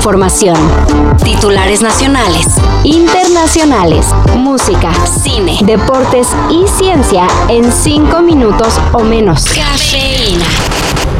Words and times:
información. 0.00 0.56
Titulares 1.22 1.82
nacionales, 1.82 2.46
internacionales, 2.84 4.06
música, 4.34 4.90
cine, 5.04 5.58
deportes 5.62 6.28
y 6.48 6.66
ciencia 6.66 7.26
en 7.50 7.70
cinco 7.70 8.22
minutos 8.22 8.80
o 8.94 9.00
menos. 9.00 9.44
Cafeína. 9.44 10.46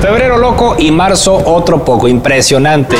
Febrero 0.00 0.38
loco 0.38 0.76
y 0.78 0.90
marzo 0.92 1.42
otro 1.44 1.84
poco 1.84 2.08
impresionante. 2.08 2.96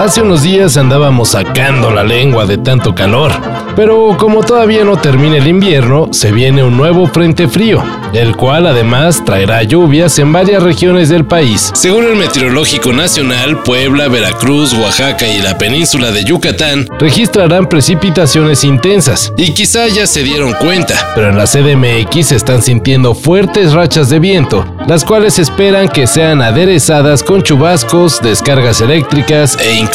Hace 0.00 0.22
unos 0.22 0.42
días 0.42 0.78
andábamos 0.78 1.28
sacando 1.28 1.90
la 1.90 2.02
lengua 2.02 2.46
de 2.46 2.56
tanto 2.56 2.94
calor, 2.94 3.32
pero 3.76 4.16
como 4.18 4.42
todavía 4.42 4.82
no 4.82 4.96
termina 4.96 5.36
el 5.36 5.46
invierno, 5.46 6.08
se 6.10 6.32
viene 6.32 6.64
un 6.64 6.74
nuevo 6.78 7.06
frente 7.06 7.48
frío, 7.48 7.84
el 8.14 8.34
cual 8.34 8.66
además 8.66 9.22
traerá 9.26 9.62
lluvias 9.62 10.18
en 10.18 10.32
varias 10.32 10.62
regiones 10.62 11.10
del 11.10 11.26
país. 11.26 11.70
Según 11.74 12.06
el 12.06 12.16
Meteorológico 12.16 12.94
Nacional, 12.94 13.62
Puebla, 13.62 14.08
Veracruz, 14.08 14.72
Oaxaca 14.72 15.26
y 15.26 15.42
la 15.42 15.58
península 15.58 16.10
de 16.10 16.24
Yucatán 16.24 16.88
registrarán 16.98 17.68
precipitaciones 17.68 18.64
intensas, 18.64 19.34
y 19.36 19.52
quizá 19.52 19.86
ya 19.88 20.06
se 20.06 20.22
dieron 20.22 20.54
cuenta, 20.54 21.12
pero 21.14 21.28
en 21.28 21.36
la 21.36 21.44
CDMX 21.44 22.28
se 22.28 22.36
están 22.36 22.62
sintiendo 22.62 23.14
fuertes 23.14 23.74
rachas 23.74 24.08
de 24.08 24.18
viento, 24.18 24.64
las 24.88 25.04
cuales 25.04 25.38
esperan 25.38 25.90
que 25.90 26.06
sean 26.06 26.40
aderezadas 26.40 27.22
con 27.22 27.42
chubascos, 27.42 28.22
descargas 28.22 28.80
eléctricas 28.80 29.58
e 29.60 29.74
incluso 29.74 29.89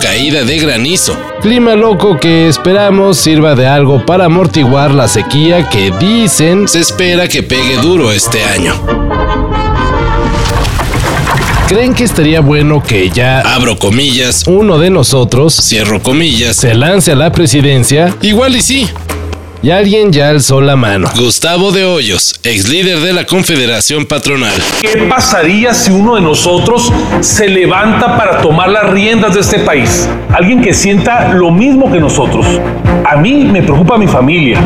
caída 0.00 0.42
de 0.44 0.58
granizo. 0.58 1.16
Clima 1.42 1.74
loco 1.74 2.18
que 2.18 2.48
esperamos 2.48 3.18
sirva 3.18 3.54
de 3.54 3.66
algo 3.66 4.04
para 4.04 4.24
amortiguar 4.24 4.92
la 4.92 5.06
sequía 5.06 5.68
que 5.68 5.92
dicen 6.00 6.66
se 6.66 6.80
espera 6.80 7.28
que 7.28 7.42
pegue 7.42 7.76
duro 7.82 8.10
este 8.10 8.42
año. 8.44 8.74
¿Creen 11.68 11.94
que 11.94 12.04
estaría 12.04 12.40
bueno 12.40 12.82
que 12.82 13.10
ya, 13.10 13.40
abro 13.40 13.78
comillas, 13.78 14.44
uno 14.46 14.78
de 14.78 14.90
nosotros, 14.90 15.54
cierro 15.54 16.02
comillas, 16.02 16.56
se 16.56 16.74
lance 16.74 17.12
a 17.12 17.14
la 17.14 17.32
presidencia? 17.32 18.14
Igual 18.22 18.56
y 18.56 18.60
sí, 18.60 18.88
y 19.64 19.70
alguien 19.70 20.12
ya 20.12 20.28
alzó 20.28 20.60
la 20.60 20.76
mano. 20.76 21.08
Gustavo 21.16 21.72
de 21.72 21.86
Hoyos, 21.86 22.38
ex 22.42 22.68
líder 22.68 23.00
de 23.00 23.14
la 23.14 23.24
Confederación 23.24 24.04
Patronal. 24.04 24.52
¿Qué 24.82 25.06
pasaría 25.08 25.72
si 25.72 25.90
uno 25.90 26.16
de 26.16 26.20
nosotros 26.20 26.92
se 27.20 27.48
levanta 27.48 28.14
para 28.18 28.42
tomar 28.42 28.68
las 28.68 28.90
riendas 28.90 29.32
de 29.32 29.40
este 29.40 29.60
país? 29.60 30.06
Alguien 30.28 30.60
que 30.60 30.74
sienta 30.74 31.32
lo 31.32 31.50
mismo 31.50 31.90
que 31.90 31.98
nosotros. 31.98 32.44
A 33.04 33.16
mí 33.16 33.44
me 33.44 33.62
preocupa 33.62 33.98
mi 33.98 34.06
familia, 34.06 34.58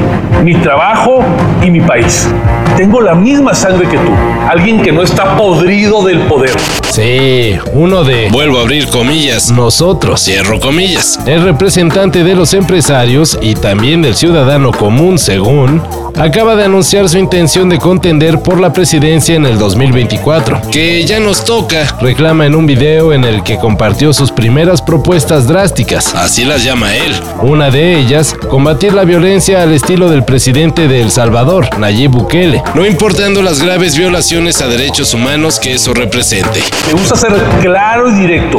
mi 0.44 0.54
trabajo 0.54 1.24
y 1.64 1.70
mi 1.70 1.80
país. 1.80 2.28
Tengo 2.76 3.00
la 3.00 3.14
misma 3.14 3.54
sangre 3.54 3.88
que 3.88 3.96
tú. 3.96 4.12
Alguien 4.48 4.82
que 4.82 4.92
no 4.92 5.02
está 5.02 5.36
podrido 5.36 6.04
del 6.04 6.20
poder. 6.20 6.56
Sí, 6.90 7.56
uno 7.72 8.02
de, 8.02 8.28
vuelvo 8.30 8.58
a 8.58 8.62
abrir 8.62 8.88
comillas, 8.88 9.50
nosotros, 9.50 10.20
cierro 10.20 10.58
comillas, 10.58 11.18
el 11.26 11.42
representante 11.42 12.24
de 12.24 12.34
los 12.34 12.54
empresarios 12.54 13.38
y 13.40 13.54
también 13.54 14.02
del 14.02 14.14
ciudadano 14.14 14.72
común, 14.72 15.18
según, 15.18 15.82
acaba 16.16 16.56
de 16.56 16.64
anunciar 16.64 17.08
su 17.08 17.18
intención 17.18 17.68
de 17.68 17.78
contender 17.78 18.40
por 18.40 18.58
la 18.58 18.72
presidencia 18.72 19.36
en 19.36 19.46
el 19.46 19.58
2024, 19.58 20.62
que 20.72 21.04
ya 21.04 21.20
nos 21.20 21.44
toca, 21.44 21.94
reclama 22.00 22.46
en 22.46 22.54
un 22.54 22.66
video 22.66 23.12
en 23.12 23.24
el 23.24 23.42
que 23.42 23.58
compartió 23.58 24.12
sus 24.12 24.32
primeras 24.32 24.82
propuestas 24.82 25.46
drásticas, 25.46 26.14
así 26.14 26.44
las 26.44 26.64
llama 26.64 26.96
él. 26.96 27.12
Una 27.42 27.70
de 27.70 28.06
ellas, 28.18 28.34
combatir 28.48 28.94
la 28.94 29.04
violencia 29.04 29.62
al 29.62 29.72
estilo 29.72 30.08
del 30.08 30.24
presidente 30.24 30.88
de 30.88 31.00
El 31.00 31.10
Salvador, 31.10 31.78
Nayib 31.78 32.10
Bukele, 32.10 32.62
no 32.74 32.84
importando 32.86 33.42
las 33.42 33.62
graves 33.62 33.96
violaciones 33.96 34.60
a 34.60 34.66
derechos 34.66 35.14
humanos 35.14 35.60
que 35.60 35.74
eso 35.74 35.94
represente. 35.94 36.60
Me 36.86 36.94
gusta 36.94 37.16
ser 37.16 37.32
claro 37.60 38.10
y 38.10 38.14
directo. 38.14 38.58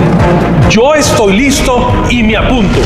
Yo 0.70 0.96
estoy 0.96 1.34
listo 1.36 1.92
y 2.10 2.24
me 2.24 2.38
apunto. 2.38 2.80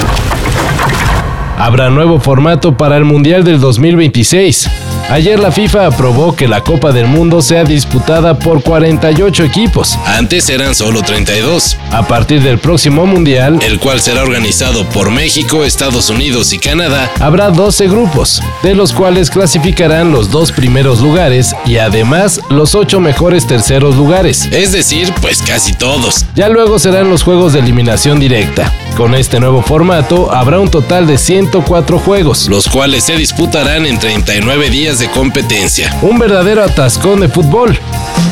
Habrá 1.64 1.90
nuevo 1.90 2.20
formato 2.20 2.76
para 2.76 2.98
el 2.98 3.06
Mundial 3.06 3.46
del 3.46 3.62
2026. 3.62 4.70
Ayer 5.10 5.40
la 5.40 5.50
FIFA 5.50 5.88
aprobó 5.88 6.36
que 6.36 6.50
la 6.50 6.62
Copa 6.62 6.92
del 6.92 7.08
Mundo 7.08 7.42
sea 7.42 7.64
disputada 7.64 8.38
por 8.38 8.62
48 8.62 9.46
equipos. 9.46 9.98
Antes 10.06 10.50
eran 10.50 10.76
solo 10.76 11.04
32. 11.04 11.78
A 11.92 12.06
partir 12.06 12.42
del 12.42 12.60
próximo 12.60 13.06
Mundial, 13.06 13.60
el 13.66 13.80
cual 13.80 14.02
será 14.02 14.24
organizado 14.24 14.84
por 14.90 15.10
México, 15.10 15.64
Estados 15.64 16.10
Unidos 16.10 16.52
y 16.52 16.60
Canadá, 16.60 17.10
habrá 17.22 17.50
12 17.50 17.88
grupos, 17.88 18.44
de 18.62 18.76
los 18.76 18.92
cuales 18.92 19.30
clasificarán 19.30 20.12
los 20.12 20.32
dos 20.32 20.52
primeros 20.52 21.00
lugares 21.00 21.56
y 21.66 21.78
además 21.78 22.42
los 22.50 22.76
8 22.76 23.00
mejores 23.00 23.48
terceros 23.48 23.96
lugares. 23.96 24.50
Es 24.52 24.74
decir, 24.74 25.14
pues 25.22 25.42
casi 25.42 25.72
todos. 25.74 26.26
Ya 26.36 26.50
luego 26.50 26.78
serán 26.78 27.10
los 27.10 27.24
juegos 27.24 27.54
de 27.54 27.60
eliminación 27.60 28.20
directa. 28.20 28.70
Con 28.96 29.16
este 29.16 29.40
nuevo 29.40 29.64
formato 29.64 30.32
habrá 30.32 30.60
un 30.60 30.70
total 30.70 31.08
de 31.08 31.18
104 31.18 31.98
juegos, 31.98 32.48
los 32.48 32.68
cuales 32.68 33.04
se 33.04 33.16
disputarán 33.16 33.88
en 33.88 33.98
39 33.98 34.70
días 34.70 35.00
de 35.00 35.10
competencia. 35.10 35.98
Un 36.04 36.20
verdadero 36.20 36.64
atascón 36.64 37.22
de 37.22 37.28
fútbol. 37.28 37.78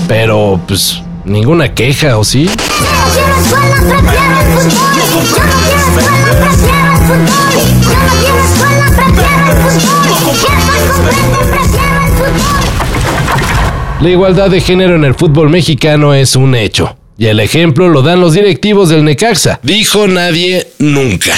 Pero, 0.08 0.60
pues, 0.68 1.02
ninguna 1.26 1.74
queja, 1.74 2.20
¿o 2.20 2.24
sí? 2.24 2.48
La 14.00 14.10
igualdad 14.10 14.52
de 14.52 14.62
género 14.62 14.96
en 14.96 15.06
el 15.06 15.16
fútbol 15.16 15.50
mexicano 15.50 16.14
es 16.14 16.36
un 16.36 16.54
hecho. 16.54 16.96
Y 17.22 17.28
el 17.28 17.40
ejemplo 17.40 17.88
lo 17.88 18.02
dan 18.02 18.20
los 18.20 18.34
directivos 18.34 18.90
del 18.90 19.04
Necaxa. 19.04 19.60
Dijo 19.62 20.08
nadie 20.08 20.66
nunca. 20.80 21.36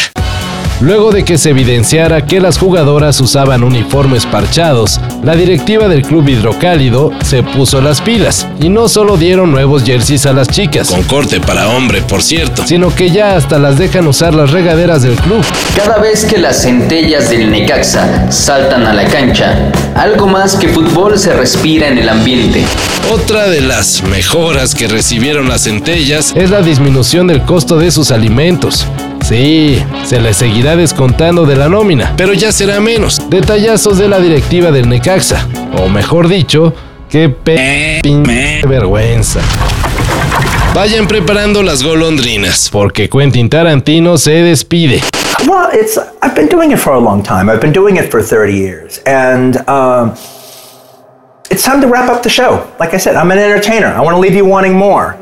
Luego 0.84 1.14
de 1.14 1.24
que 1.24 1.38
se 1.38 1.52
evidenciara 1.52 2.26
que 2.26 2.42
las 2.42 2.58
jugadoras 2.58 3.22
usaban 3.22 3.64
uniformes 3.64 4.26
parchados, 4.26 5.00
la 5.24 5.34
directiva 5.34 5.88
del 5.88 6.02
club 6.02 6.28
hidrocálido 6.28 7.12
se 7.24 7.42
puso 7.42 7.82
las 7.82 8.02
pilas 8.02 8.46
y 8.60 8.68
no 8.68 8.90
solo 8.90 9.16
dieron 9.16 9.50
nuevos 9.50 9.86
jerseys 9.86 10.26
a 10.26 10.34
las 10.34 10.50
chicas, 10.50 10.90
con 10.90 11.04
corte 11.04 11.40
para 11.40 11.70
hombre 11.70 12.02
por 12.02 12.22
cierto, 12.22 12.68
sino 12.68 12.94
que 12.94 13.12
ya 13.12 13.38
hasta 13.38 13.60
las 13.60 13.78
dejan 13.78 14.08
usar 14.08 14.36
las 14.36 14.52
regaderas 14.52 15.04
del 15.04 15.16
club. 15.16 15.42
Cada 15.74 16.00
vez 16.00 16.26
que 16.26 16.38
las 16.38 16.64
centellas 16.64 17.30
del 17.30 17.50
Necaxa 17.50 18.30
saltan 18.30 18.86
a 18.86 18.92
la 18.92 19.06
cancha, 19.06 19.72
algo 19.96 20.28
más 20.28 20.58
que 20.58 20.68
fútbol 20.68 21.18
se 21.18 21.32
respira 21.32 21.88
en 21.88 21.98
el 21.98 22.10
ambiente. 22.10 22.66
Otra 23.10 23.48
de 23.48 23.62
las 23.62 24.04
mejoras 24.04 24.76
que 24.76 24.90
recibieron 24.90 25.48
las 25.48 25.64
centellas 25.64 26.34
es 26.36 26.50
la 26.50 26.62
disminución 26.62 27.28
del 27.28 27.44
costo 27.44 27.78
de 27.78 27.90
sus 27.90 28.12
alimentos. 28.12 28.86
Sí, 29.24 29.82
se 30.04 30.20
les 30.20 30.36
seguirá 30.36 30.76
descontando 30.76 31.46
de 31.46 31.56
la 31.56 31.70
nómina, 31.70 32.14
pero 32.18 32.34
ya 32.34 32.52
será 32.52 32.82
menos. 32.82 33.22
Detallazos 33.30 33.98
de 33.98 34.10
la 34.10 34.20
directiva 34.20 34.70
del 34.70 34.90
Necaxa, 34.90 35.48
o 35.82 35.88
mejor 35.88 36.28
dicho, 36.28 36.74
qué 37.10 37.30
pe 37.30 38.02
vergüenza. 38.68 39.40
Vayan 40.76 41.08
preparando 41.08 41.64
las 41.64 41.84
golondrinas, 41.84 42.70
porque 42.70 43.08
Quentin 43.08 43.50
Tarantino 43.50 44.18
se 44.18 44.44
despide. 44.44 45.02
Well, 45.48 45.70
it's 45.72 45.98
I've 46.22 46.36
been 46.36 46.50
doing 46.50 46.72
it 46.72 46.80
for 46.80 46.94
a 46.94 47.00
long 47.00 47.24
time. 47.24 47.50
I've 47.50 47.62
been 47.62 47.74
doing 47.74 47.96
it 47.96 48.12
for 48.12 48.22
30 48.22 48.54
years, 48.54 49.00
and 49.06 49.58
um, 49.70 50.12
it's 51.50 51.64
time 51.64 51.80
to 51.80 51.88
wrap 51.88 52.10
up 52.10 52.24
the 52.24 52.30
show. 52.30 52.68
Like 52.78 52.94
I 52.94 52.98
said, 52.98 53.16
I'm 53.16 53.32
an 53.32 53.38
entertainer. 53.40 53.88
I 53.88 54.02
want 54.02 54.16
to 54.16 54.20
leave 54.20 54.36
you 54.36 54.46
wanting 54.46 54.76
more. 54.76 55.16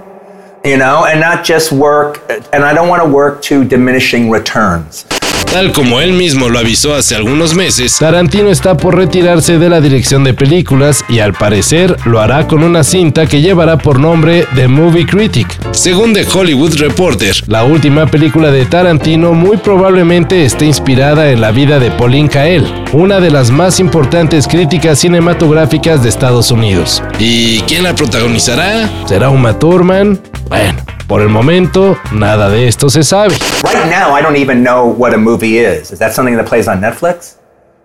You 0.63 0.77
know, 0.77 1.05
and 1.05 1.19
not 1.19 1.43
just 1.43 1.71
work, 1.71 2.21
and 2.53 2.63
I 2.63 2.73
don't 2.73 2.89
want 2.89 3.03
to 3.03 3.09
work 3.09 3.41
to 3.43 3.63
diminishing 3.63 4.29
returns. 4.29 5.05
Tal 5.51 5.73
como 5.73 5.99
él 5.99 6.13
mismo 6.13 6.47
lo 6.47 6.59
avisó 6.59 6.95
hace 6.95 7.13
algunos 7.13 7.53
meses, 7.55 7.97
Tarantino 7.97 8.49
está 8.49 8.77
por 8.77 8.95
retirarse 8.95 9.57
de 9.57 9.67
la 9.67 9.81
dirección 9.81 10.23
de 10.23 10.33
películas 10.33 11.03
y 11.09 11.19
al 11.19 11.33
parecer 11.33 11.97
lo 12.05 12.21
hará 12.21 12.47
con 12.47 12.63
una 12.63 12.85
cinta 12.85 13.25
que 13.25 13.41
llevará 13.41 13.77
por 13.77 13.99
nombre 13.99 14.45
The 14.55 14.69
Movie 14.69 15.05
Critic. 15.05 15.47
Según 15.71 16.13
The 16.13 16.25
Hollywood 16.33 16.77
Reporter, 16.77 17.35
la 17.47 17.65
última 17.65 18.05
película 18.05 18.49
de 18.49 18.63
Tarantino 18.65 19.33
muy 19.33 19.57
probablemente 19.57 20.45
esté 20.45 20.67
inspirada 20.67 21.31
en 21.31 21.41
la 21.41 21.51
vida 21.51 21.79
de 21.79 21.91
Pauline 21.91 22.29
Kael, 22.29 22.65
una 22.93 23.19
de 23.19 23.31
las 23.31 23.51
más 23.51 23.81
importantes 23.81 24.47
críticas 24.47 24.99
cinematográficas 24.99 26.01
de 26.01 26.07
Estados 26.07 26.49
Unidos. 26.51 27.03
¿Y 27.19 27.59
quién 27.63 27.83
la 27.83 27.93
protagonizará? 27.93 28.89
¿Será 29.05 29.29
Uma 29.29 29.59
Thurman? 29.59 30.30
Bueno, 30.51 30.81
por 31.07 31.21
el 31.21 31.29
momento, 31.29 31.97
nada 32.11 32.49
de 32.49 32.67
esto 32.67 32.89
se 32.89 33.03
sabe. 33.03 33.35
Right 33.63 33.89
now, 33.89 34.13
I 34.13 34.21
don't 34.21 34.35
even 34.35 34.61
know 34.63 34.85
what 34.85 35.13
a 35.13 35.17
movie 35.17 35.59
is. 35.59 35.91
Is 35.93 35.99
that 35.99 36.11
something 36.13 36.35
that 36.35 36.45
plays 36.45 36.67
on 36.67 36.81
Netflix? 36.81 37.35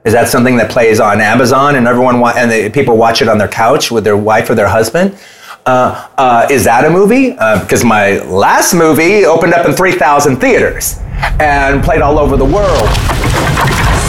Is 0.04 0.12
that 0.14 0.28
something 0.28 0.56
that 0.56 0.68
plays 0.68 0.98
on 0.98 1.20
Amazon 1.20 1.76
and 1.76 1.86
everyone 1.86 2.18
wa- 2.18 2.32
and 2.36 2.50
the, 2.50 2.68
people 2.70 2.96
watch 2.96 3.22
it 3.22 3.28
on 3.28 3.38
their 3.38 3.46
couch 3.46 3.92
with 3.92 4.02
their 4.02 4.16
wife 4.16 4.50
or 4.50 4.56
their 4.56 4.66
husband? 4.66 5.16
Uh, 5.64 6.08
uh, 6.18 6.48
is 6.50 6.64
that 6.64 6.84
a 6.84 6.90
movie? 6.90 7.36
Uh, 7.38 7.60
because 7.60 7.84
my 7.84 8.18
last 8.24 8.74
movie 8.74 9.24
opened 9.24 9.54
up 9.54 9.64
in 9.64 9.72
3,000 9.72 10.38
theaters 10.38 10.98
and 11.38 11.84
played 11.84 12.02
all 12.02 12.18
over 12.18 12.36
the 12.36 12.44
world. 12.44 12.88